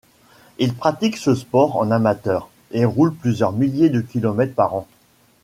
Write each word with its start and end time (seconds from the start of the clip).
Il 0.57 0.73
pratique 0.73 1.15
ce 1.15 1.35
sport 1.35 1.77
en 1.77 1.91
amateur, 1.91 2.49
et 2.71 2.85
roule 2.85 3.13
plusieurs 3.13 3.51
milliers 3.51 3.91
de 3.91 4.01
kilomètres 4.01 4.55
par 4.55 4.73
an. 4.73 4.87